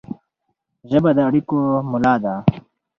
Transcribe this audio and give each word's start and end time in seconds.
ژبه 0.89 1.11
د 1.15 1.19
اړیکو 1.29 1.57
ملا 1.91 2.13
ده 2.23 2.35